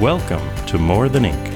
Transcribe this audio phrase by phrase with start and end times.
[0.00, 1.46] Welcome to More Than Ink.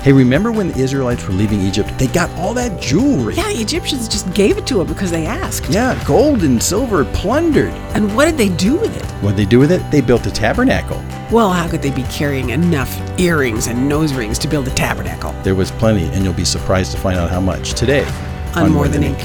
[0.00, 1.92] Hey, remember when the Israelites were leaving Egypt?
[1.98, 3.34] They got all that jewelry.
[3.34, 5.68] Yeah, the Egyptians just gave it to them because they asked.
[5.68, 7.74] Yeah, gold and silver plundered.
[7.94, 9.04] And what did they do with it?
[9.22, 9.82] What did they do with it?
[9.90, 10.96] They built a tabernacle.
[11.30, 15.32] Well, how could they be carrying enough earrings and nose rings to build a tabernacle?
[15.42, 18.10] There was plenty, and you'll be surprised to find out how much today
[18.54, 19.18] On, More Than Ink.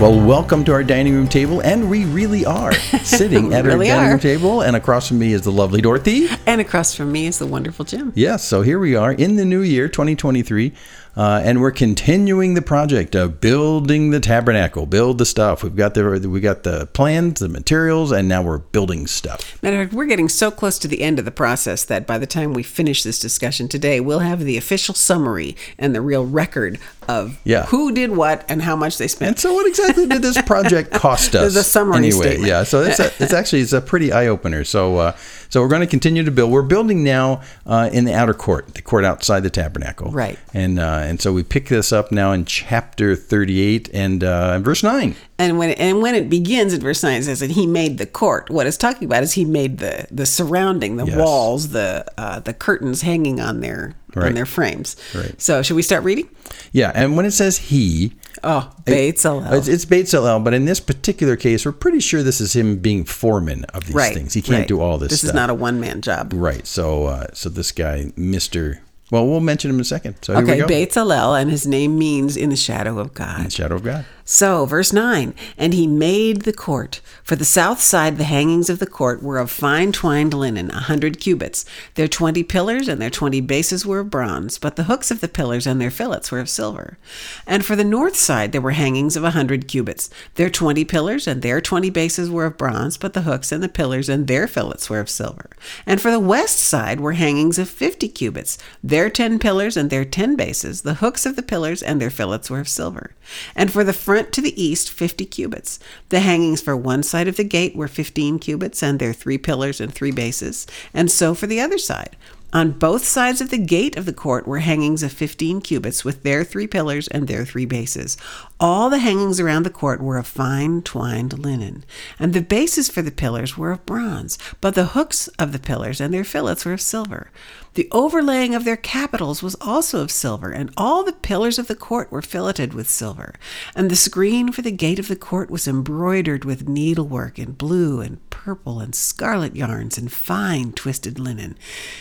[0.00, 2.72] Well, welcome to our dining room table, and we really are
[3.02, 4.10] sitting at Really our dining are.
[4.12, 6.26] room table, and across from me is the lovely Dorothy.
[6.46, 8.10] And across from me is the wonderful Jim.
[8.16, 10.72] Yes, so here we are in the new year, 2023,
[11.16, 15.62] uh, and we're continuing the project of building the tabernacle, build the stuff.
[15.62, 19.62] We've got the we got the plans, the materials, and now we're building stuff.
[19.62, 22.18] Matter of fact, we're getting so close to the end of the process that by
[22.18, 26.24] the time we finish this discussion today, we'll have the official summary and the real
[26.24, 27.66] record of Yeah.
[27.66, 29.28] who did what and how much they spent.
[29.30, 31.56] And so, what exactly did this project cost us?
[31.56, 32.20] A summary anyway.
[32.22, 32.48] statement.
[32.48, 34.64] Yeah, so it's, a, it's actually it's a pretty eye opener.
[34.64, 35.16] So, uh,
[35.48, 36.50] so we're going to continue to build.
[36.52, 40.10] We're building now uh, in the outer court, the court outside the tabernacle.
[40.12, 40.38] Right.
[40.54, 44.82] And uh, and so we pick this up now in chapter 38 and uh, verse
[44.82, 45.14] 9.
[45.38, 47.96] And when it, and when it begins in verse nine, it says that he made
[47.96, 48.50] the court.
[48.50, 51.16] What it's talking about is he made the the surrounding, the Yes.
[51.16, 54.26] walls, the uh, the curtains hanging on their Right.
[54.26, 54.96] on their frames.
[55.14, 55.40] Right.
[55.40, 56.28] So should we start reading?
[56.72, 58.12] Yeah, and when it says he,
[58.42, 59.52] Oh, Bezalel.
[59.56, 63.04] it's, it's Bezalel, but in this particular case, we're pretty sure this is him being
[63.04, 64.12] foreman of these right.
[64.12, 64.34] things.
[64.34, 64.68] He can't right.
[64.68, 65.28] do all this, This stuff.
[65.30, 66.32] is not a one man job.
[66.34, 66.66] right.
[66.66, 68.80] So, uh, so this guy, Mister.
[69.10, 70.16] Well, we'll mention him in a second.
[70.22, 70.66] So here Okay, we go.
[70.68, 73.38] Bezalel, and his name means in the shadow of God.
[73.38, 74.04] In the shadow of God.
[74.32, 77.00] So, verse 9, and he made the court.
[77.24, 80.78] For the south side, the hangings of the court were of fine twined linen, a
[80.78, 81.64] hundred cubits.
[81.96, 85.26] Their twenty pillars and their twenty bases were of bronze, but the hooks of the
[85.26, 86.96] pillars and their fillets were of silver.
[87.44, 90.10] And for the north side, there were hangings of a hundred cubits.
[90.36, 93.68] Their twenty pillars and their twenty bases were of bronze, but the hooks and the
[93.68, 95.50] pillars and their fillets were of silver.
[95.86, 98.58] And for the west side were hangings of fifty cubits.
[98.80, 102.48] Their ten pillars and their ten bases, the hooks of the pillars and their fillets
[102.48, 103.16] were of silver.
[103.56, 105.78] And for the front to the east, fifty cubits.
[106.10, 109.80] The hangings for one side of the gate were fifteen cubits, and their three pillars
[109.80, 110.66] and three bases.
[110.92, 112.16] And so for the other side.
[112.52, 116.24] On both sides of the gate of the court were hangings of fifteen cubits, with
[116.24, 118.16] their three pillars and their three bases.
[118.58, 121.84] All the hangings around the court were of fine twined linen,
[122.18, 126.00] and the bases for the pillars were of bronze, but the hooks of the pillars
[126.00, 127.30] and their fillets were of silver.
[127.74, 131.76] The overlaying of their capitals was also of silver, and all the pillars of the
[131.76, 133.34] court were filleted with silver.
[133.76, 138.00] And the screen for the gate of the court was embroidered with needlework in blue
[138.00, 141.56] and purple and scarlet yarns and fine twisted linen.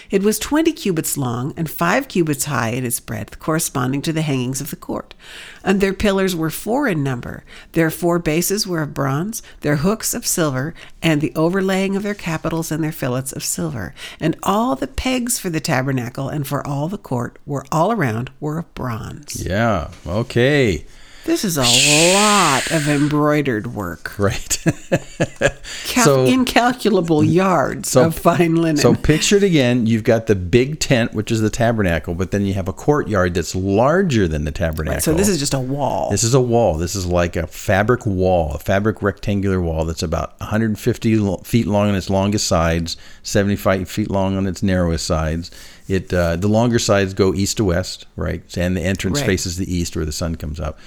[0.09, 4.21] It was twenty cubits long and five cubits high in its breadth, corresponding to the
[4.21, 5.13] hangings of the court.
[5.63, 7.43] And their pillars were four in number.
[7.73, 12.15] Their four bases were of bronze, their hooks of silver, and the overlaying of their
[12.15, 13.93] capitals and their fillets of silver.
[14.19, 18.31] And all the pegs for the tabernacle and for all the court were all around
[18.39, 19.45] were of bronze.
[19.45, 19.89] Yeah.
[20.07, 20.85] Okay.
[21.29, 24.17] This is a lot of embroidered work.
[24.17, 24.57] Right.
[25.85, 28.77] Cal- So- incalculable yards so- of fine linen.
[28.77, 29.85] so picture it again.
[29.85, 33.35] You've got the big tent, which is the tabernacle, but then you have a courtyard
[33.35, 35.01] that's larger than the tabernacle.
[35.01, 36.09] so this is just a wall.
[36.09, 36.79] This is a wall.
[36.79, 41.89] This is like a fabric wall, a fabric rectangular wall that's about 150 feet long
[41.89, 45.51] on its longest sides, 75 feet long on its narrowest sides.
[45.89, 49.25] It uh, the longer sides go east to west, right, and the entrance Right.
[49.25, 50.77] faces the east where the sun comes up,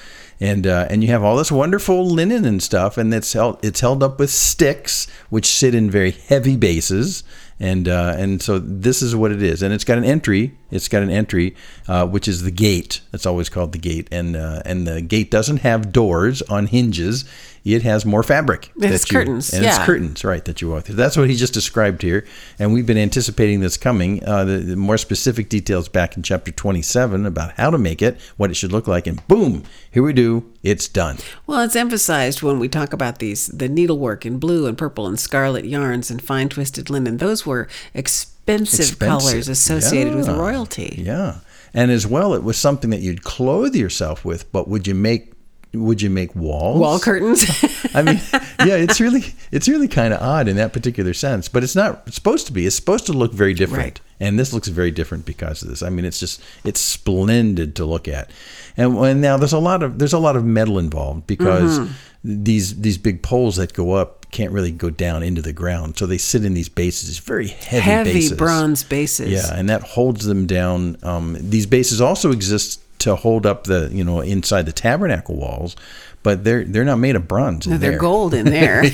[0.41, 3.81] and uh, and you have all this wonderful linen and stuff, and it's held it's
[3.81, 7.25] held up with sticks which sit in very heavy bases.
[7.61, 10.57] And uh, and so this is what it is, and it's got an entry.
[10.73, 11.55] It's got an entry,
[11.87, 13.01] uh, which is the gate.
[13.13, 17.25] It's always called the gate, and uh, and the gate doesn't have doors on hinges.
[17.65, 18.73] It has more fabric.
[18.77, 20.45] It's you- curtains, and it's curtains, right?
[20.45, 20.97] That you walk through.
[20.97, 22.25] That's what he just described here,
[22.59, 24.25] and we've been anticipating this coming.
[24.25, 28.21] Uh, the, the more specific details back in chapter twenty-seven about how to make it,
[28.37, 30.45] what it should look like, and boom, here we do.
[30.65, 31.19] It's done.
[31.47, 35.19] Well, it's emphasized when we talk about these the needlework in blue and purple and
[35.21, 37.19] scarlet yarns and fine twisted linen.
[37.19, 38.99] Those were expensive, Expensive.
[38.99, 40.97] colors associated with royalty.
[40.99, 41.39] Yeah.
[41.75, 45.32] And as well, it was something that you'd clothe yourself with, but would you make
[45.75, 46.79] would you make walls?
[46.81, 47.45] Wall curtains.
[47.95, 48.21] I mean,
[48.61, 52.13] yeah, it's really it's really kind of odd in that particular sense, but it's not
[52.13, 52.67] supposed to be.
[52.67, 54.01] It's supposed to look very different, Right.
[54.21, 55.83] and this looks very different because of this.
[55.83, 58.31] I mean, it's just it's splendid to look at,
[58.77, 62.45] and now there's a lot of there's a lot of metal involved because Mm-hmm.
[62.45, 66.07] these these big poles that go up can't really go down into the ground, so
[66.07, 68.39] they sit in these bases, very heavy, Heavy bases.
[68.39, 69.31] bronze bases.
[69.31, 70.97] Yeah, and that holds them down.
[71.03, 75.77] Um, these bases also exist to hold up the you know inside the tabernacle walls,
[76.23, 77.67] but they're they're not made of bronze.
[77.67, 77.99] in No, they're there.
[77.99, 78.85] gold in there.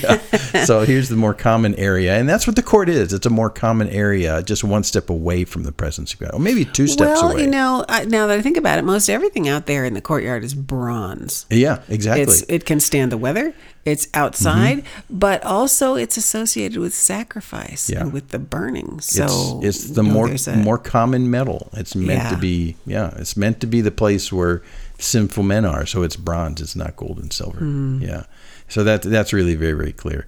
[0.65, 3.13] so here's the more common area, and that's what the court is.
[3.13, 6.41] It's a more common area, just one step away from the presence of God, or
[6.41, 7.43] maybe two steps well, away.
[7.43, 10.45] you know, now that I think about it, most everything out there in the courtyard
[10.45, 11.47] is bronze.
[11.51, 12.23] yeah, exactly.
[12.23, 13.55] It's it can stand the weather.
[13.91, 18.01] It's outside, but also it's associated with sacrifice Yeah.
[18.03, 19.01] and with the burning.
[19.01, 21.69] So it's, it's the you know, more a- more common metal.
[21.73, 23.15] It's meant to be yeah.
[23.17, 24.63] It's meant to be the place where
[24.99, 25.87] sinful men are.
[25.87, 26.61] So it's bronze.
[26.61, 27.59] It's not gold and silver.
[27.59, 28.01] Hmm.
[28.03, 28.25] Yeah.
[28.69, 30.27] So that that's really very very clear.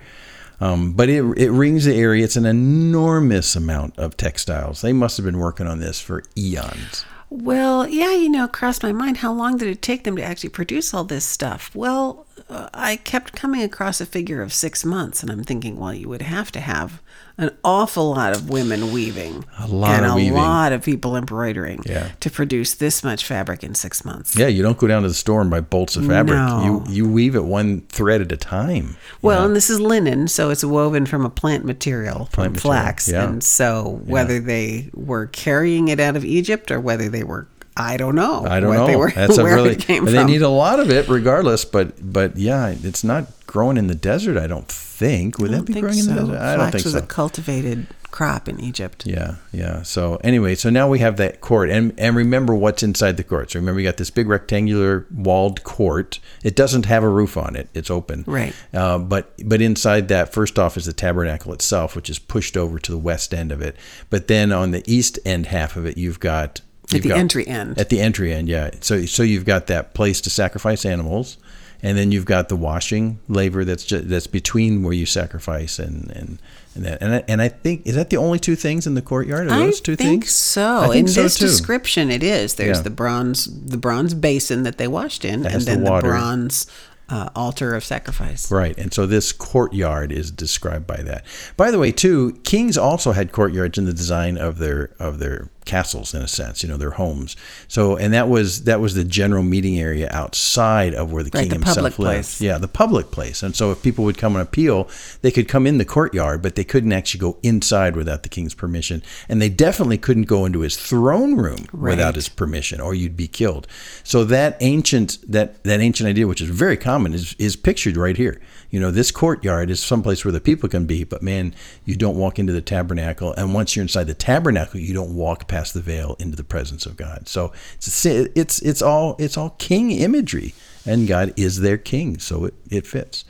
[0.62, 2.22] Um, but it it rings the area.
[2.24, 4.80] It's an enormous amount of textiles.
[4.82, 7.04] They must have been working on this for eons.
[7.32, 9.18] Well, yeah, you know, it crossed my mind.
[9.18, 11.70] How long did it take them to actually produce all this stuff?
[11.74, 16.08] Well, I kept coming across a figure of six months, and I'm thinking, well, you
[16.08, 17.00] would have to have
[17.38, 20.34] an awful lot of women weaving, A lot and of a weaving.
[20.34, 22.08] lot of people embroidering, Yeah.
[22.20, 24.37] to produce this much fabric in six months.
[24.37, 26.37] Yeah, you don't go down to the store and buy bolts of fabric.
[26.38, 26.84] No.
[26.88, 28.96] You you weave it one thread at a time.
[29.22, 32.81] Well, and this is linen, so it's woven from a plant material, from Plant material,
[32.82, 33.08] flax.
[33.08, 33.25] yeah.
[33.28, 37.46] And so whether they were carrying it out of Egypt or whether they were,
[37.76, 38.44] I don't know.
[38.46, 38.87] I don't know.
[38.87, 39.70] They were, That's a where really.
[39.70, 40.12] it came from.
[40.12, 41.64] they need a lot of it, regardless.
[41.64, 44.37] But but yeah, it's not growing in the desert.
[44.37, 45.38] I don't think.
[45.38, 46.14] Would I that don't be growing in so.
[46.14, 46.38] the desert?
[46.38, 46.99] I don't Flax think was so.
[46.99, 49.06] a cultivated crop in Egypt.
[49.06, 49.82] Yeah, yeah.
[49.82, 53.52] So anyway, so now we have that court, and and remember what's inside the court.
[53.52, 56.19] So remember, we got this big rectangular walled court.
[56.43, 58.25] It doesn't have a roof on it; it's open.
[58.26, 58.55] Right.
[58.75, 62.78] Uh, but but inside that, first off, is the tabernacle itself, which is pushed over
[62.78, 63.76] to the west end of it.
[64.11, 67.19] But then on the east end half of it, you've got At you've the got-
[67.19, 67.78] entry end.
[67.78, 68.70] At the entry end, yeah.
[68.81, 71.38] So so you've got that place to sacrifice animals.
[71.82, 76.10] And then you've got the washing laver that's just, that's between where you sacrifice and
[76.10, 76.38] and
[76.75, 79.00] and that and I, and I think is that the only two things in the
[79.00, 79.46] courtyard?
[79.46, 80.31] Are I those two think things?
[80.31, 80.81] so.
[80.81, 80.98] I think so.
[80.98, 81.46] in so this too.
[81.46, 82.56] description, it is.
[82.56, 82.82] There's Yeah.
[82.82, 86.66] the bronze, the bronze basin that they washed in, and has the then the, bronze
[87.08, 88.50] uh, altar of sacrifice.
[88.52, 91.25] Right, and so this courtyard is described by that.
[91.56, 95.48] By the way, too, kings also had courtyards in the design of their of their
[95.70, 97.37] castles, in a sense, you know, their homes.
[97.69, 101.43] So, and that was that was the general meeting area outside of where the Right,
[101.43, 101.96] king the himself lived.
[101.96, 102.40] place.
[102.40, 103.43] Yeah, the public place.
[103.44, 104.88] And so, if people would come and appeal,
[105.22, 108.55] they could come in the courtyard, but they couldn't actually go inside without the king's
[108.55, 113.16] permission, and they definitely couldn't go into his throne room without his permission, or you'd
[113.16, 113.66] be killed.
[114.05, 118.16] So that ancient that that ancient idea, which is very common, is is pictured right
[118.16, 118.40] here.
[118.70, 122.17] You know, this courtyard is someplace where the people can be, but man, you don't
[122.17, 125.81] walk into the tabernacle, and once you're inside the tabernacle, you don't walk past the
[125.81, 127.28] veil into the presence of God.
[127.28, 130.55] So it's it's it's all it's all king imagery,
[130.87, 133.25] and God is their king, so it it fits.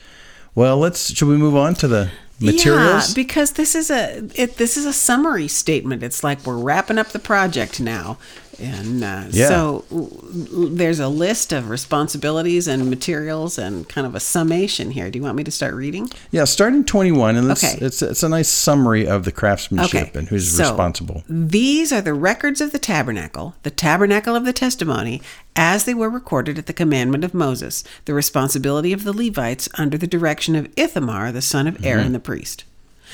[0.54, 2.10] Well, let's should we move on to the
[2.40, 3.10] materials?
[3.10, 6.02] Yeah, because this is a it, this is a summary statement.
[6.02, 8.18] It's like we're wrapping up the project now,
[8.60, 9.48] and uh, Yeah.
[9.48, 15.10] so there's a list of responsibilities and materials and kind of a summation here.
[15.10, 16.10] Do you want me to start reading?
[16.30, 17.78] Yeah, starting 21, and it's, Okay.
[17.84, 21.22] it's, it's a nice summary of the craftsmanship Okay, and who's so responsible.
[21.28, 25.22] These are the records of the tabernacle, the tabernacle of the testimony,
[25.56, 29.98] as they were recorded at the commandment of Moses, the responsibility of the Levites under
[29.98, 32.64] the direction of Ithamar, the son of Aaron the priest.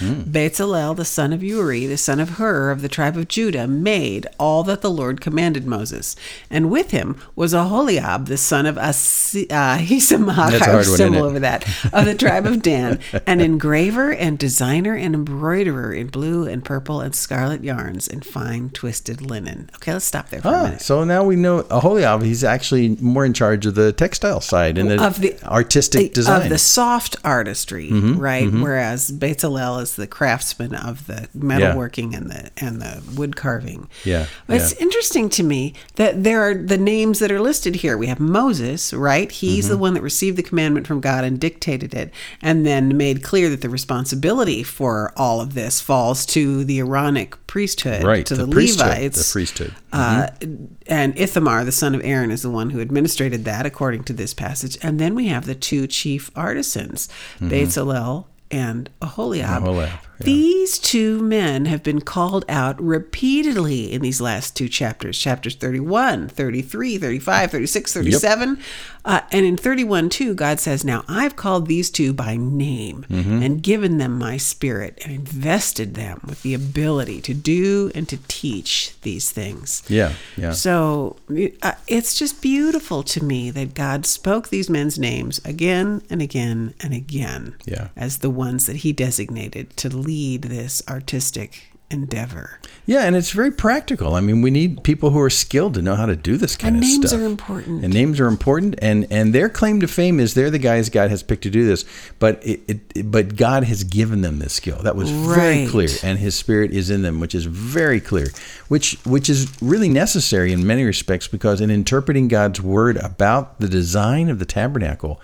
[0.01, 4.27] Bezalel, the son of Uri, the son of Hur of the tribe of Judah, made
[4.39, 6.17] all that the Lord commanded Moses.
[6.51, 11.25] And with him was Aholiab, the son of Asi- uh, Hisamach, That's a I stumble
[11.25, 16.47] over that, of the tribe of Dan, an engraver and designer and embroiderer in blue
[16.47, 19.71] and purple and scarlet yarns and fine twisted linen.
[19.77, 20.83] Okay, let's stop there for a Ah, minute.
[20.83, 24.91] so now we know Aholiab, he's actually more in charge of the textile side and
[24.91, 26.43] the, Of the- artistic design.
[26.43, 28.51] Of the soft artistry, Mm-hmm, right?
[28.53, 33.89] Whereas Bezalel is the craftsman of the metalworking and the and the wood carving.
[34.05, 34.83] Yeah, But It's yeah.
[34.83, 37.97] interesting to me that there are the names that are listed here.
[37.97, 39.31] We have Moses, right?
[39.31, 39.73] He's Mm-hmm.
[39.73, 42.13] the one that received the commandment from God and dictated it,
[42.43, 47.37] and then made clear that the responsibility for all of this falls to the Aaronic
[47.47, 49.75] priesthood, Right, to the the, priesthood, Levites, the priesthood.
[49.93, 50.65] Uh, Mm-hmm.
[50.89, 54.35] and Ithamar, the son of Aaron, is the one who administrated that, according to this
[54.35, 54.77] passage.
[54.83, 57.09] And then we have the two chief artisans,
[57.41, 57.49] Mm-hmm.
[57.49, 59.63] Bezalel and Aholiab.
[59.63, 60.06] Aholiab.
[60.19, 66.29] These two men have been called out repeatedly in these last two chapters chapters 31,
[66.29, 68.59] 33, 35, 36, 37.
[69.05, 73.43] Uh, and in 31, too, God says, Now I've called these two by name Mm-hmm.
[73.43, 78.19] and given them my spirit and invested them with the ability to do and to
[78.27, 79.83] teach these things.
[79.89, 80.53] Yeah, yeah.
[80.53, 81.17] So
[81.63, 86.75] uh, it's just beautiful to me that God spoke these men's names again and again
[86.81, 87.89] and again Yeah.
[87.97, 92.59] as the ones that he designated to lead this artistic endeavor.
[92.85, 94.15] Yeah, and it's very practical.
[94.15, 96.75] I mean, we need people who are skilled to know how to do this kind
[96.75, 97.21] And of names stuff.
[97.21, 97.85] are important.
[97.85, 101.11] And names are important, and and their claim to fame is they're the guys God
[101.11, 101.85] has picked to do this.
[102.19, 102.61] But it,
[102.95, 104.79] it but God has given them this skill.
[104.83, 108.29] That was very clear, and His Spirit is in them, which is very clear,
[108.69, 113.69] which which is really necessary in many respects because in interpreting God's word about the
[113.69, 115.21] design of the tabernacle.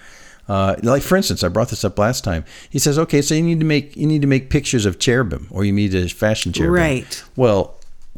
[0.52, 2.44] Uh, like for instance, I brought this up last time.
[2.68, 5.46] He says, "Okay, so you need to make you need to make pictures of cherubim,
[5.50, 7.24] or you need to fashion cherubim." Right.
[7.36, 7.74] Well,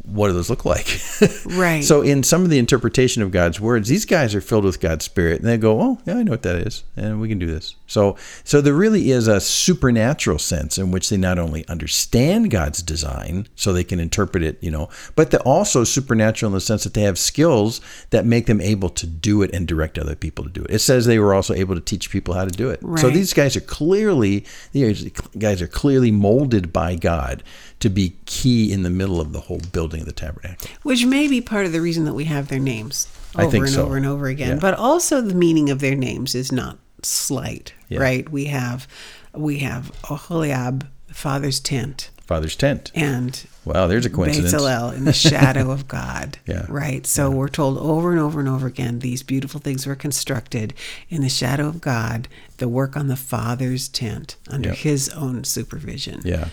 [0.07, 0.87] what do those look like?
[1.45, 1.83] Right.
[1.83, 5.05] So in some of the interpretation of God's words, these guys are filled with God's
[5.05, 7.45] spirit, and they go, "Oh, yeah, I know what that is, and we can do
[7.45, 12.51] this." So, so there really is a supernatural sense in which they not only understand
[12.51, 16.61] God's design, so they can interpret it, you know, but they're also supernatural in the
[16.61, 20.15] sense that they have skills that make them able to do it and direct other
[20.15, 20.71] people to do it.
[20.71, 22.81] It says they were also able to teach people how to do it.
[22.97, 27.43] So these guys are clearly, these guys are clearly molded by God
[27.79, 30.69] to be key in the middle of the whole building of the tabernacle.
[30.83, 33.65] Which may be part of the reason that we have their names I over think
[33.65, 33.83] and so.
[33.85, 34.49] over and over again.
[34.55, 34.59] Yeah.
[34.61, 37.99] But also the meaning of their names is not slight, Yeah.
[37.99, 38.29] right?
[38.29, 38.87] We have
[39.33, 42.91] we have Oholiab, the father's tent, Father's tent.
[42.95, 44.53] and Wow, there's a coincidence.
[44.53, 46.37] Bezalel in the shadow of God.
[46.47, 46.65] Yeah.
[46.69, 47.05] Right.
[47.05, 50.73] So we're told over and over and over again these beautiful things were constructed
[51.09, 54.75] in the shadow of God, the work on the Father's tent under Yeah.
[54.75, 56.21] his own supervision.
[56.23, 56.47] Yeah.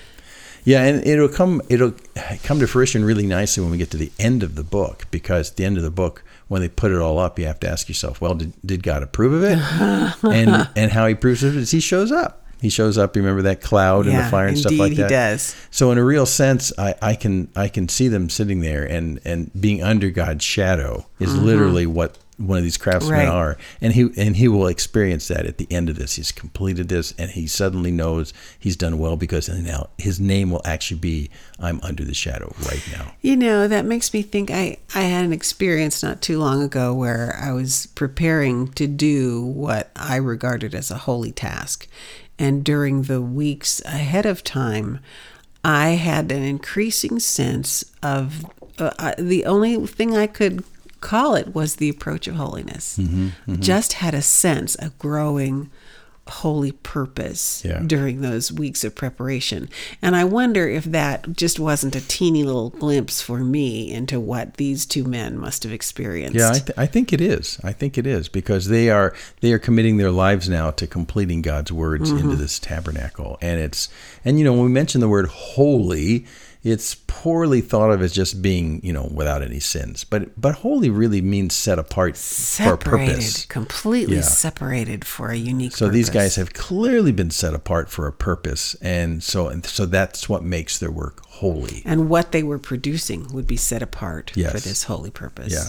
[0.64, 1.95] Yeah, and it'll come it'll
[2.45, 5.50] come to fruition really nicely when we get to the end of the book because
[5.50, 7.69] at the end of the book when they put it all up you have to
[7.69, 9.59] ask yourself, well, did, did God approve of it?
[10.25, 12.42] and and how he proves it is he shows up.
[12.61, 14.99] He shows up, you remember that cloud and the fire and stuff indeed like he
[14.99, 15.11] that.
[15.11, 15.57] does.
[15.73, 19.21] So in a real sense, I, I can I can see them sitting there and
[19.25, 21.45] and being under God's shadow is mm-hmm.
[21.45, 23.12] literally what one of these craftsmen.
[23.12, 23.28] Right.
[23.28, 26.16] are, and he and he will experience that at the end of this.
[26.16, 30.62] He's completed this, and he suddenly knows he's done well because now his name will
[30.64, 33.14] actually be "I'm under the shadow" right now.
[33.20, 36.94] You know, that makes me think I, I had an experience not too long ago
[36.94, 41.87] where I was preparing to do what I regarded as a holy task.
[42.38, 44.99] And during the weeks ahead of time,
[45.64, 48.44] I had an increasing sense of
[48.78, 50.64] uh, I, the only thing I could
[51.02, 52.97] call it was the approach of holiness.
[52.99, 53.61] Mm-hmm, mm-hmm.
[53.61, 55.71] Just had a sense of growing
[56.28, 57.82] holy purpose Yeah.
[57.85, 59.68] during those weeks of preparation.
[60.00, 64.54] And I wonder if that just wasn't a teeny little glimpse for me into what
[64.54, 66.38] these two men must have experienced.
[66.38, 67.59] Yeah, I, th- I think it is.
[67.64, 71.42] I think it is because they are they are committing their lives now to completing
[71.42, 72.18] God's words mm-hmm.
[72.18, 73.88] into this tabernacle, and it's
[74.25, 76.25] and you know when we mention the word holy,
[76.64, 80.90] it's poorly thought of as just being you know without any sins, but but holy
[80.90, 83.47] really means set apart for a purpose.
[83.47, 84.23] completely Yeah.
[84.23, 88.76] separated for a unique So these guys have clearly been set apart for a purpose,
[88.81, 91.83] and so and so that's what makes their work holy.
[91.85, 95.52] and what they were producing would be set apart for this holy purpose.
[95.52, 95.69] Yeah.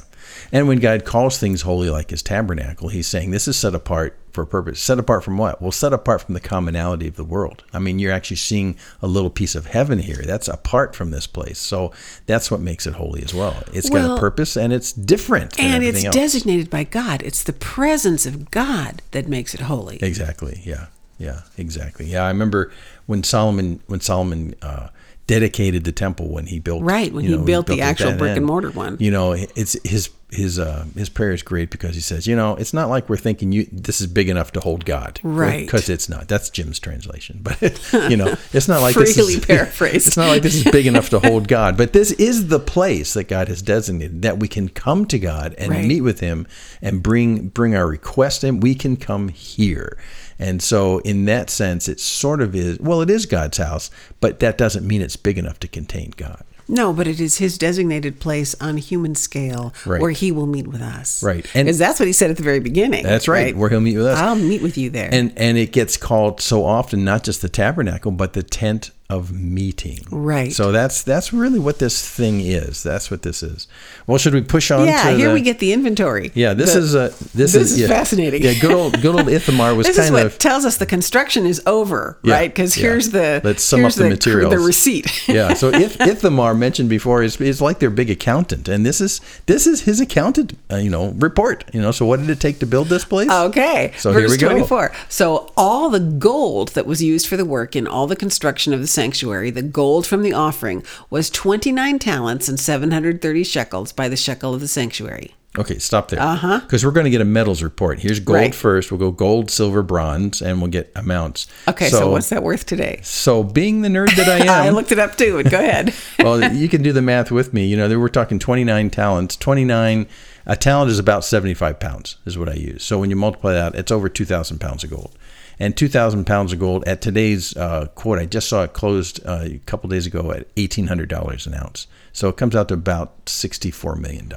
[0.52, 4.18] And when God calls things holy like his tabernacle, he's saying this is set apart
[4.34, 4.82] for a purpose.
[4.82, 5.62] Set apart from what?
[5.62, 7.64] Well, set apart from the commonality of the world.
[7.72, 10.24] I mean, you're actually seeing a little piece of heaven here.
[10.26, 11.60] That's apart from this place.
[11.60, 11.92] So
[12.26, 13.64] that's what makes it holy as well.
[13.74, 16.16] It's got a purpose and it's different than And it's else.
[16.16, 17.22] designated by God.
[17.22, 20.00] It's the presence of God that makes it holy.
[20.02, 20.62] Exactly.
[20.66, 20.88] Yeah.
[21.20, 21.42] Yeah.
[21.58, 22.08] Exactly.
[22.08, 22.24] Yeah.
[22.24, 22.72] I remember
[23.06, 24.88] when Solomon when Solomon uh,
[25.28, 28.36] dedicated the temple when he built Right, when you he know, built the actual brick
[28.38, 28.98] and mortar one.
[29.00, 32.56] You know, it's his his uh, his prayer is great because he says, you know,
[32.56, 35.66] it's not like we're thinking you this is big enough to hold God, Right.
[35.66, 36.28] Because it's not.
[36.28, 37.62] That's Jim's translation, but
[38.10, 40.08] you know, it's not like this Freely is, paraphrased.
[40.08, 43.14] It's not like this is big enough to hold God, but this is the place
[43.14, 45.86] that God has designated that we can come to God and Right.
[45.86, 46.48] meet with Him
[46.82, 48.60] and bring bring our request in.
[48.60, 49.98] We can come here.
[50.44, 52.80] And so, in that sense, it sort of is.
[52.80, 56.44] Well, it is God's house, but that doesn't mean it's big enough to contain God.
[56.68, 60.00] No, but it is his designated place on a human scale Right.
[60.02, 61.22] where he will meet with us.
[61.22, 61.46] Right.
[61.54, 63.04] And- Because that's what he said at the very beginning.
[63.04, 64.18] That's right, where He'll meet with us.
[64.18, 65.10] I'll meet with you there.
[65.12, 69.32] and and it gets called so often not just the tabernacle but the tent of
[69.34, 70.00] meeting.
[70.10, 70.52] Right.
[70.52, 72.82] So that's that's really what this thing is.
[72.84, 73.68] That's what this is.
[74.08, 74.88] Well, should we push on?
[74.88, 76.32] Yeah, to here the- we get the inventory.
[76.34, 77.88] Yeah, this The- is a this, this is yeah.
[77.88, 78.42] fascinating.
[78.42, 80.86] Yeah, good old good old Ithamar was This is kind what of tells us the
[80.86, 82.50] construction is over, Yeah, right?
[82.50, 82.84] Because yeah.
[82.84, 84.52] here's the Let's sum up the the, materials.
[84.52, 85.28] the receipt.
[85.28, 85.54] yeah.
[85.54, 89.68] So if Ithamar mentioned before is is like their big accountant, and this is this
[89.68, 91.66] is his accountant, uh, you know, report.
[91.74, 93.30] You know, so what did it take to build this place?
[93.30, 93.92] Okay.
[93.98, 94.50] So Verse here we go.
[94.50, 94.92] 24.
[95.10, 98.80] So all the gold that was used for the work in all the construction of
[98.80, 104.16] the sanctuary, the gold from the offering, was 29 talents and 730 shekels by the
[104.16, 105.36] shekel of the sanctuary.
[105.60, 106.20] Okay, stop there.
[106.20, 106.62] Uh-huh.
[106.62, 108.00] Because we're going to get a metals report.
[108.00, 108.56] Here's gold Right.
[108.56, 108.92] first.
[108.92, 111.46] We'll go gold, silver, bronze, and we'll get amounts.
[111.68, 113.02] Okay, so, what's that worth today?
[113.04, 115.94] So being the nerd that I am, I looked it up too, but go ahead.
[116.20, 117.68] well, you can do the math with me.
[117.68, 119.36] You know, we're talking 29 talents.
[119.36, 120.08] 29,
[120.48, 122.84] a talent is about 75 pounds, is what I use.
[122.84, 125.12] So when you multiply that, it's over 2,000 pounds of gold.
[125.60, 129.42] And 2,000 pounds of gold at today's uh, quote, I just saw it closed uh,
[129.44, 131.88] a couple days ago at $1,800 an ounce.
[132.12, 134.32] So it comes out to about $64 million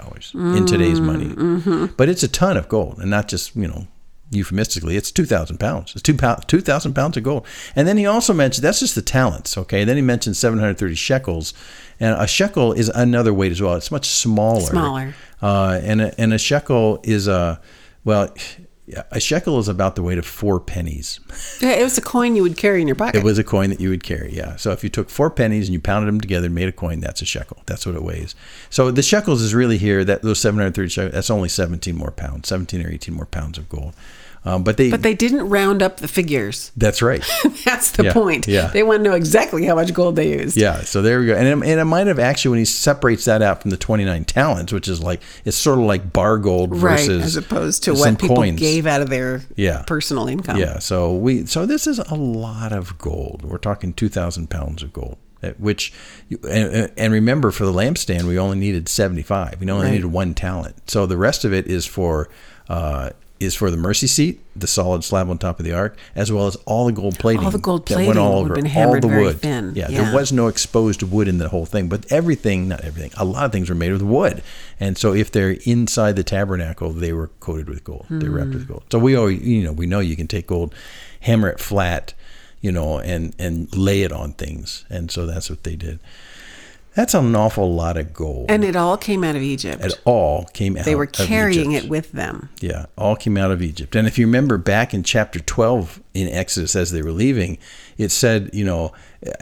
[0.56, 1.86] in today's money.
[1.96, 3.86] But it's a ton of gold, and not just, you know,
[4.30, 5.92] euphemistically, it's 2,000 pounds.
[5.92, 7.46] It's two pound, 2,000 pounds of gold.
[7.74, 9.84] And then he also mentioned, that's just the talents, okay?
[9.84, 11.54] Then he mentioned 730 shekels.
[12.00, 13.74] And a shekel is another weight as well.
[13.74, 14.60] It's much smaller.
[14.60, 15.14] Smaller.
[15.40, 17.60] Uh, and, a, and a shekel is a,
[18.04, 18.34] well,
[18.88, 21.18] a shekel is about the weight of four pennies.
[21.60, 23.16] Yeah, it was a coin you would carry in your pocket.
[23.16, 24.56] It was a coin that you would carry, yeah.
[24.56, 27.00] So if you took four pennies and you pounded them together and made a coin,
[27.00, 27.62] that's a shekel.
[27.66, 28.34] That's what it weighs.
[28.70, 30.04] So the shekels is really here.
[30.04, 33.68] That those 730 shekels, that's only 17 more pounds, 17 or 18 more pounds of
[33.68, 33.94] gold.
[34.46, 36.70] Um, but they, but they didn't round up the figures.
[36.76, 37.20] that's right.
[37.64, 38.46] That's the Yeah, point.
[38.46, 38.68] yeah.
[38.68, 40.56] They want to know exactly how much gold they used.
[40.56, 41.34] Yeah, so there we go.
[41.34, 44.24] And it, and it might have actually, when he separates that out from the 29
[44.24, 47.94] talents, which is like, it's sort of like bar gold Right, versus as opposed to
[47.94, 48.60] what people coins.
[48.60, 49.82] gave out of their Yeah.
[49.86, 50.58] personal income.
[50.58, 53.42] Yeah, so we so this is a lot of gold.
[53.44, 55.16] We're talking two thousand pounds of gold.
[55.42, 55.92] uh, Which,
[56.48, 59.60] and, and remember, for the lampstand, we only needed seventy-five.
[59.60, 59.92] We only Right.
[59.94, 60.88] needed one talent.
[60.88, 62.28] So the rest of it is for
[62.68, 66.32] uh, is for the mercy seat, the solid slab on top of the ark, as
[66.32, 67.44] well as all the gold plating.
[67.44, 69.40] All the gold plating that went all over been all the wood.
[69.42, 69.72] thin.
[69.76, 70.04] Yeah, Yeah.
[70.04, 73.44] there was no exposed wood in the whole thing, but everything, not everything, a lot
[73.44, 74.42] of things were made with wood.
[74.80, 78.06] And so if they're inside the tabernacle, they were coated with gold.
[78.08, 78.54] They were wrapped Hmm.
[78.54, 78.84] with gold.
[78.90, 80.74] So we always, you know, we know you can take gold,
[81.20, 82.14] hammer it flat,
[82.62, 84.84] you know, and and lay it on things.
[84.88, 85.98] And so that's what they did.
[86.96, 88.50] That's an awful lot of gold.
[88.50, 89.84] And it all came out of Egypt.
[89.84, 90.80] it all came out.
[90.80, 90.86] Of Egypt.
[90.86, 92.48] They were carrying it with them.
[92.60, 93.94] Yeah, all came out of Egypt.
[93.94, 97.58] And if you remember back in chapter 12 in Exodus as they were leaving,
[97.98, 98.92] it said, you know,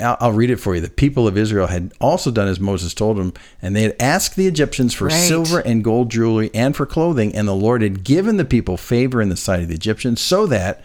[0.00, 0.80] I'll, I'll read it for you.
[0.80, 4.34] The people of Israel had also done as Moses told them, and they had asked
[4.34, 5.12] the Egyptians for Right.
[5.14, 9.22] silver and gold jewelry and for clothing, and the Lord had given the people favor
[9.22, 10.82] in the sight of the Egyptians so that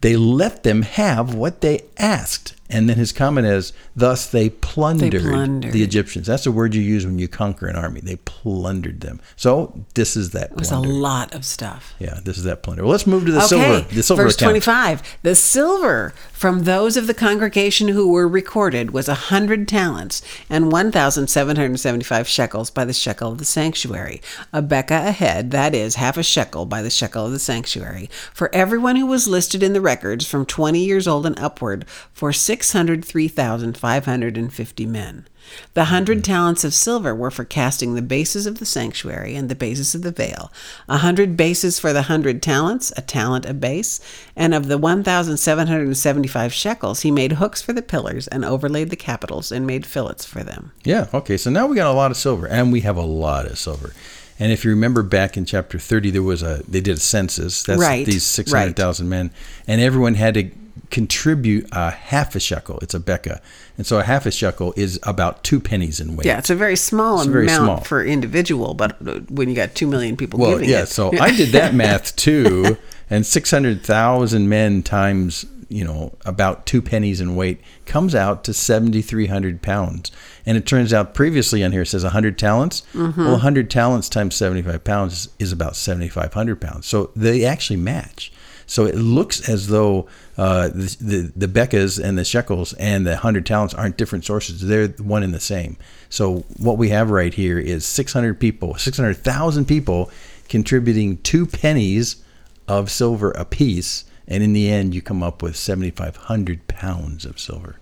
[0.00, 2.54] they let them have what they asked.
[2.70, 5.72] And then his comment is, thus they plundered, plundered.
[5.72, 6.26] the Egyptians.
[6.26, 8.00] That's the word you use when you conquer an army.
[8.00, 9.20] They plundered them.
[9.36, 10.88] So this is that It was plunder.
[10.88, 11.94] a lot of stuff.
[11.98, 12.82] Yeah, this is that plunder.
[12.82, 13.94] Well, let's move to the okay, silver.
[13.94, 14.50] The silver verse account.
[14.50, 15.18] 25.
[15.22, 20.70] The silver from those of the congregation who were recorded was a hundred talents and
[20.70, 24.20] 1,775 shekels by the shekel of the sanctuary.
[24.52, 28.10] A beka a head, that is, half a shekel by the shekel of the sanctuary,
[28.34, 32.32] for everyone who was listed in the records from 20 years old and upward, for
[32.62, 35.26] 603,550 men.
[35.74, 36.22] The hundred hmm.
[36.22, 40.02] talents of silver were for casting the bases of the sanctuary and the bases of
[40.02, 40.52] the veil.
[40.88, 44.00] A hundred bases for the hundred talents, a talent a base.
[44.36, 49.50] And of the 1,775 shekels, he made hooks for the pillars and overlaid the capitals
[49.50, 50.72] and made fillets for them.
[50.84, 51.08] Yeah.
[51.14, 51.36] Okay.
[51.36, 53.94] So now we got a lot of silver, and we have a lot of silver.
[54.40, 57.64] And if you remember back in chapter thirty, there was a they did a census.
[57.64, 59.32] That's Right, these six hundred thousand men,
[59.66, 60.50] and everyone had to
[60.90, 62.78] contribute a half a shekel.
[62.80, 63.40] It's a beka,
[63.76, 66.26] and so a half a shekel is about two pennies in weight.
[66.26, 67.80] Yeah, it's a very small very amount small.
[67.80, 70.82] for individual, but uh, when you got two million people Well, giving yeah.
[70.82, 72.76] it, So I did that math too,
[73.10, 78.42] and six hundred thousand men times you know about two pennies in weight comes out
[78.44, 80.10] to seventy three hundred pounds.
[80.46, 82.82] And it turns out previously on here it says hundred talents.
[82.94, 83.22] Mm-hmm.
[83.22, 86.86] Well, hundred talents times seventy five pounds is, is about seventy five hundred pounds.
[86.86, 88.32] So they actually match.
[88.68, 93.16] So it looks as though uh, the, the the bekas and the shekels and the
[93.16, 95.78] hundred talents aren't different sources; they're one and the same.
[96.10, 100.10] So what we have right here is six hundred people, six hundred thousand people
[100.50, 102.22] contributing two pennies
[102.68, 107.24] of silver apiece, and in the end, you come up with seventy five hundred pounds
[107.24, 107.76] of silver.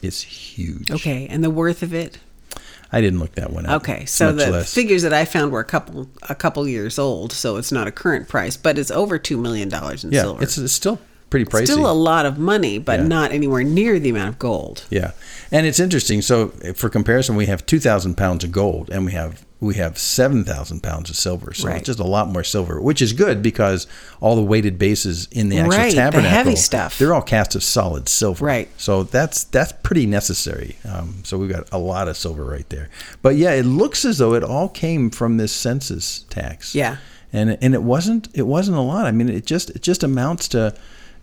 [0.00, 0.90] It's huge.
[0.90, 2.18] Okay, and the worth of it.
[2.92, 3.82] I didn't look that one up.
[3.82, 4.74] Okay, so the less.
[4.74, 7.92] figures that I found were a couple a couple years old, so it's not a
[7.92, 10.42] current price, but it's over two million dollars in yeah, silver.
[10.42, 10.98] it's, it's still
[11.30, 11.64] pretty pricey.
[11.64, 13.06] Still a lot of money, but Yeah.
[13.06, 14.84] not anywhere near the amount of gold.
[14.90, 15.12] Yeah,
[15.50, 16.20] and it's interesting.
[16.20, 19.96] So for comparison, we have two thousand pounds of gold, and we have we have
[19.96, 21.54] seven thousand pounds of silver.
[21.54, 21.76] So Right.
[21.78, 23.86] it's just a lot more silver, which is good because
[24.20, 26.98] all the weighted bases in the actual Right, the tabernacle, heavy stuff.
[26.98, 28.44] they're all cast of solid silver.
[28.44, 28.68] Right.
[28.76, 30.76] So that's that's pretty necessary.
[30.84, 32.88] Um, so we've got a lot of silver right there.
[33.22, 36.74] But yeah, it looks as though it all came from this census tax.
[36.74, 36.96] Yeah.
[37.32, 39.06] and and it wasn't it wasn't a lot.
[39.06, 40.74] I mean, it just it just amounts to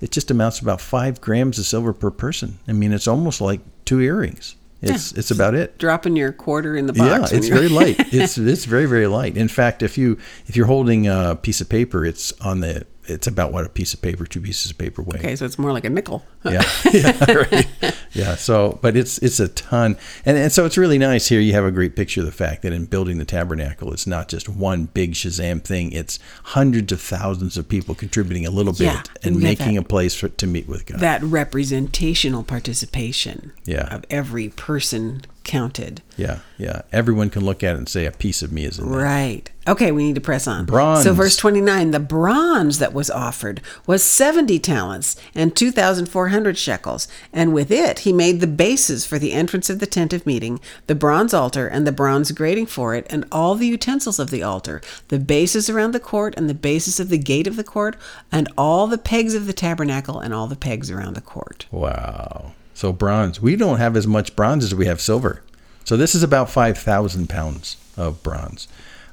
[0.02, 2.58] it just amounts to about five grams of silver per person.
[2.70, 4.56] I mean, it's almost like two earrings.
[4.82, 5.78] It's it's about it.
[5.78, 7.32] Dropping your quarter in the Yeah, box.
[7.32, 7.98] when it's very light.
[8.14, 9.36] It's it's very very light.
[9.38, 13.28] In fact, if you if you're holding a piece of paper, it's on the it's
[13.28, 15.20] about what a piece of paper, two pieces of paper weigh.
[15.20, 16.26] okay, so it's more like a nickel.
[16.46, 17.68] Yeah, yeah, right.
[18.14, 18.36] Yeah.
[18.36, 21.40] So, but it's it's a ton, and and so it's really nice here.
[21.40, 24.30] You have a great picture of the fact that in building the tabernacle, it's not
[24.30, 25.92] just one big Shazam thing.
[25.92, 29.82] It's hundreds of thousands of people contributing a little bit Yeah, and making that.
[29.82, 31.00] a place for, to meet with God.
[31.00, 33.94] That representational participation Yeah.
[33.94, 36.02] of every person counted.
[36.16, 36.84] yeah, yeah.
[36.92, 39.50] Everyone can look at it and say, "A piece of me is in there." Right.
[39.68, 40.66] Okay, we need to press on.
[40.66, 41.04] Bronze.
[41.04, 47.08] So, verse 29 the bronze that was offered was 70 talents and 2,400 shekels.
[47.32, 50.60] And with it, he made the bases for the entrance of the tent of meeting,
[50.88, 54.44] the bronze altar, and the bronze grating for it, and all the utensils of the
[54.44, 57.96] altar, the bases around the court, and the bases of the gate of the court,
[58.32, 61.68] and all the pegs of the tabernacle, and all the pegs around the court.
[61.72, 62.54] Wow.
[62.80, 63.42] So bronze.
[63.42, 65.42] We don't have as much bronze as we have silver.
[65.84, 68.70] So this is about five thousand pounds of bronze.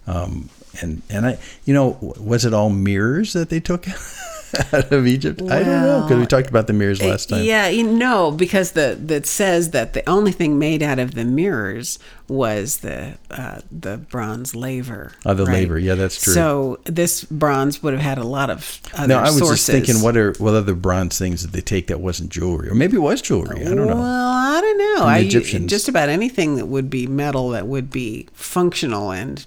[0.07, 0.51] Um,
[0.81, 3.87] and and I, you know, was it all mirrors that they took
[4.73, 5.43] out of Egypt?
[5.43, 7.45] I don't know because we talked about the mirrors last time.
[7.45, 11.25] Yeah, you know, because the that says that the only thing made out of the
[11.25, 15.13] mirrors was the uh, the bronze laver.
[15.25, 15.79] Oh, the laver.
[15.79, 16.33] Yeah, that's true.
[16.33, 19.67] So this bronze would have had a lot of other No, I was sources.
[19.67, 22.75] just thinking, what are what other bronze things did they take that wasn't jewelry, or
[22.75, 23.61] maybe it was jewelry?
[23.63, 23.97] I don't know.
[23.97, 25.05] Well, I don't know.
[25.07, 25.71] I, Egyptians.
[25.71, 29.45] just about anything that would be metal that would be functional and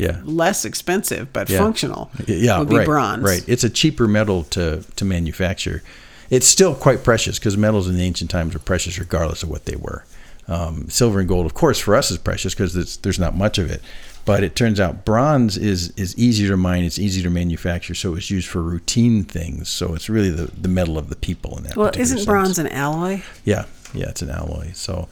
[0.00, 1.58] Yeah, less expensive but Yeah.
[1.58, 3.22] functional yeah, would be right, bronze.
[3.22, 3.44] Right.
[3.46, 5.82] It's a cheaper metal to to manufacture.
[6.30, 9.64] It's still quite precious because metals in the ancient times were precious regardless of what
[9.64, 10.04] they were.
[10.48, 13.70] Um, silver and gold, of course, for us is precious because there's not much of
[13.70, 13.82] it.
[14.24, 16.84] But it turns out bronze is is easier to mine.
[16.84, 19.68] It's easier to manufacture, so it's used for routine things.
[19.68, 21.76] So it's really the, the metal of the people in that.
[21.76, 22.26] Well, isn't sense.
[22.26, 23.22] bronze an alloy?
[23.44, 24.72] Yeah, yeah, it's an alloy.
[24.74, 25.08] So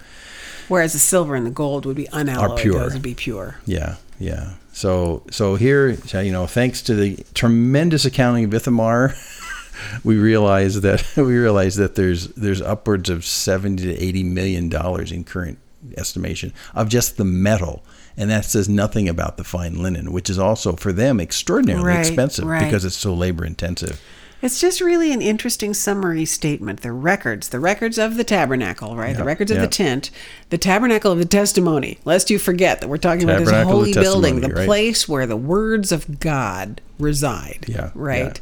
[0.69, 2.59] Whereas the silver and the gold would be unalloyed.
[2.61, 2.79] pure.
[2.81, 3.57] Those would be pure.
[3.65, 4.55] Yeah, yeah.
[4.79, 9.13] So so here, uh, you know, thanks to the tremendous accounting of Ithamar,
[10.05, 15.11] we realize that we realize that there's there's upwards of seventy to eighty million dollars
[15.11, 15.59] in current
[15.97, 17.83] estimation of just the metal.
[18.17, 21.99] And that says nothing about the fine linen, which is also for them extraordinarily Right,
[22.07, 22.65] expensive right.
[22.65, 24.01] because it's so labor intensive.
[24.41, 26.81] It's just really an interesting summary statement.
[26.83, 29.15] The records, the records of the tabernacle, right?
[29.17, 30.11] the Yeah, records of the tent,
[30.51, 31.99] the tabernacle of the testimony.
[32.05, 34.67] Lest you forget that we're talking about this Tabernacle holy building, the right.
[34.67, 37.65] place where the words of God reside.
[37.69, 38.41] Yeah, Right.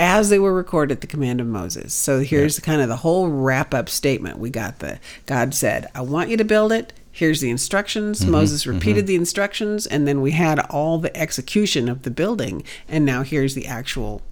[0.00, 1.92] As they were recorded at the command of Moses.
[1.92, 4.38] So here's kind of the whole wrap up statement.
[4.38, 6.92] We got the God said, I want you to build it.
[7.10, 8.20] Here's the instructions.
[8.20, 12.62] Mm-hmm, Moses repeated the instructions, and then we had all the execution of the building.
[12.88, 14.22] And now here's the actual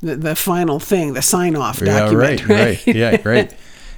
[0.00, 2.40] the, the final thing, the sign off document.
[2.40, 3.56] Yeah, right, right, yeah, right.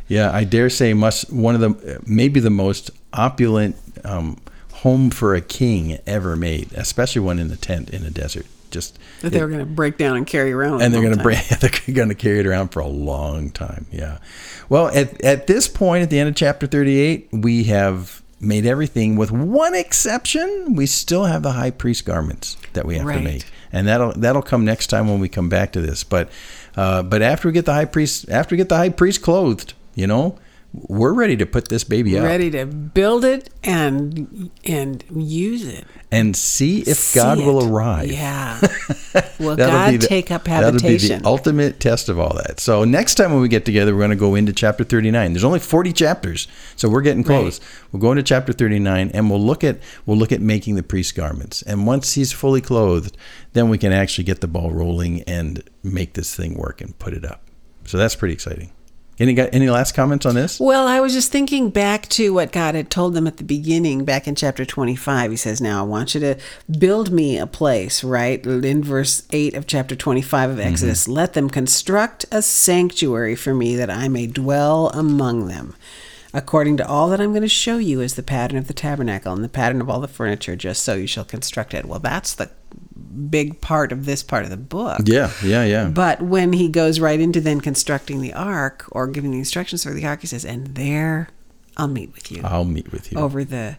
[0.09, 4.39] Yeah, I dare say, must one of the maybe the most opulent um,
[4.73, 8.47] home for a king ever made, especially one in the tent in a desert.
[8.71, 10.83] Just that they were going to break down and carry around.
[10.83, 13.87] and they're going to bring they're going to carry it around for a long time.
[13.91, 14.19] Yeah.
[14.69, 19.17] Well, at at this point, at the end of chapter thirty-eight, we have made everything
[19.17, 20.75] with one exception.
[20.75, 23.45] We still have the high priest garments that we have to make,
[23.77, 26.03] and that'll that'll come next time when we come back to this.
[26.03, 26.31] But
[26.77, 29.75] uh, but after we get the high priest after we get the high priest clothed,
[29.95, 30.39] you know,
[30.89, 35.87] we're ready to put this baby up Ready to build it and and use it.
[36.13, 37.71] and see if See God will it.
[37.71, 38.11] arrive.
[38.13, 38.61] Yeah.
[39.39, 41.09] Will God the- take up habitation?
[41.09, 42.61] That'll be the ultimate test of all that.
[42.61, 45.33] So next time when we get together, we're going to go into chapter 39.
[45.33, 47.61] There's only 40 chapters, so we're getting close.
[47.93, 51.15] We'll go into chapter 39 and we'll look at we'll look at making the priest
[51.15, 51.63] garments.
[51.63, 53.17] And once he's fully clothed,
[53.55, 57.15] then we can actually get the ball rolling and make this thing work and put
[57.15, 57.41] it up.
[57.85, 58.71] So that's pretty exciting.
[59.19, 60.61] Any got any last comments on this?
[60.61, 64.05] Well, I was just thinking back to what God had told them at the beginning,
[64.05, 65.31] back in chapter 25.
[65.31, 66.37] He says, Now I want you to
[66.79, 68.45] build me a place, right?
[68.45, 70.69] In verse 8 of chapter 25 of mm-hmm.
[70.69, 75.75] Exodus, let them construct a sanctuary for me that I may dwell among them.
[76.37, 79.33] According to all that I'm going to show you is the pattern of the tabernacle
[79.33, 81.87] and the pattern of all the furniture, just so you shall construct it.
[81.87, 82.51] Well, that's the
[83.31, 85.01] big part of this part of the book.
[85.05, 85.89] Yeah, yeah, yeah.
[85.89, 89.95] But when he goes right into then constructing the ark or giving the instructions for
[89.95, 91.31] the ark, he says, "And there,
[91.79, 93.19] I'll meet with you I'll meet with you.
[93.19, 93.79] over the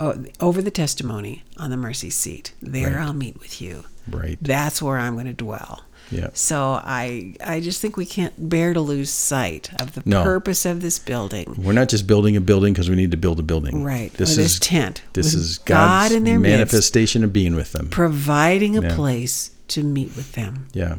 [0.00, 2.54] oh, over the testimony on the mercy seat.
[2.62, 3.02] There, Right.
[3.06, 3.84] I'll meet with you.
[4.08, 4.38] Right.
[4.40, 6.28] That's where I'm going to dwell." Yeah.
[6.34, 10.22] So I I just think we can't bear to lose sight of the No.
[10.22, 11.54] purpose of this building.
[11.58, 13.82] We're not just building a building because we need to build a building.
[13.82, 14.12] Right.
[14.14, 15.74] This Or this tent This is God
[16.10, 16.52] God's in their midst.
[16.58, 17.88] manifestation of being with them.
[17.88, 18.94] Providing a Yeah.
[18.94, 20.66] place to meet with them.
[20.72, 20.96] Yeah.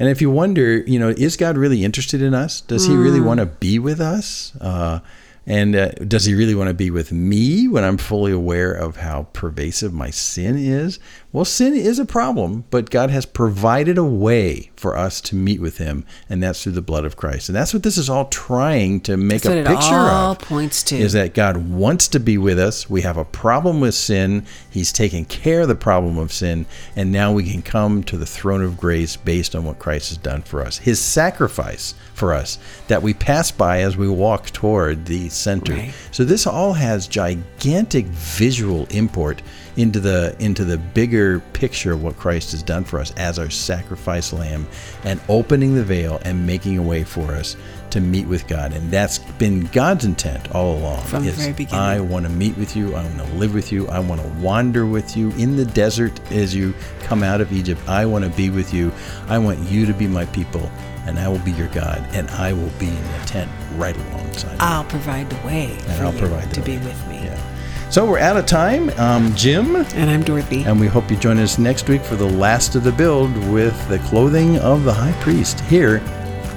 [0.00, 2.60] And if you wonder, you know, is God really interested in us?
[2.60, 4.52] Does he really want to be with us?
[4.60, 5.00] Uh,
[5.46, 8.96] and uh, does he really want to be with me when I'm fully aware of
[8.96, 10.98] how pervasive my sin is?
[11.30, 15.60] Well, sin is a problem, but God has provided a way for us to meet
[15.60, 17.50] with him, and that's through the blood of Christ.
[17.50, 20.38] And that's what this is all trying to make That's a picture all of.
[20.38, 20.96] points to.
[20.96, 22.88] Is that God wants to be with us.
[22.88, 24.46] We have a problem with sin.
[24.70, 26.64] He's taken care of the problem of sin.
[26.96, 30.18] And now we can come to the throne of grace based on what Christ has
[30.18, 30.78] done for us.
[30.78, 35.74] His sacrifice for us that we pass by as we walk toward the center.
[35.74, 35.94] Right.
[36.10, 39.42] So this all has gigantic visual import
[39.78, 43.48] into the into the bigger picture of what Christ has done for us as our
[43.48, 44.66] sacrifice lamb
[45.04, 47.56] and opening the veil and making a way for us
[47.90, 48.72] to meet with God.
[48.72, 51.02] And that's been God's intent all along.
[51.04, 51.80] From the very beginning.
[51.80, 52.94] I want to meet with you.
[52.94, 53.88] I want to live with you.
[53.88, 57.80] I want to wander with you in the desert as you come out of Egypt.
[57.88, 58.92] I want to be with you.
[59.28, 60.70] I want you to be my people,
[61.06, 64.52] and I will be your God, and I will be in the tent right alongside.
[64.52, 64.58] you.
[64.60, 67.20] I'll provide the way and for I'll you provide the to be with me.
[67.24, 67.47] Yeah.
[67.90, 70.62] So we're out of time, um, Jim, And I'm Dorothy.
[70.64, 73.88] and we hope you join us next week for the last of the build with
[73.88, 76.02] the clothing of the high priest here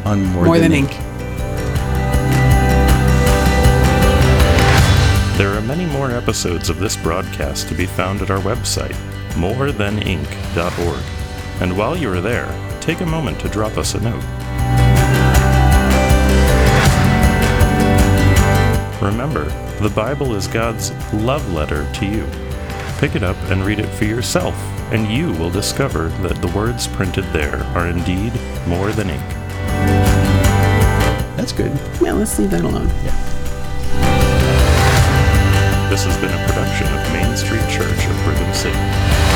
[0.04, 0.90] on More, More than ink.
[5.38, 8.94] There are many more episodes of this broadcast to be found at our website,
[9.36, 11.04] morethanink.org.
[11.62, 14.22] And while you are there, take a moment to drop us a note.
[19.02, 19.46] Remember,
[19.82, 22.28] the Bible is God's love letter to you.
[23.00, 24.54] Pick it up and read it for yourself,
[24.94, 28.32] and you will discover that the words printed there are indeed
[28.68, 29.28] more than ink.
[31.36, 31.72] That's good.
[32.00, 32.90] Yeah, let's leave that alone.
[33.04, 33.18] Yeah.
[35.90, 39.31] This has been a production of Main Street Church of Brigham City.